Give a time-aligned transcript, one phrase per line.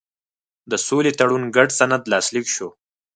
[0.71, 2.69] د سولې تړون ګډ سند لاسلیک شو.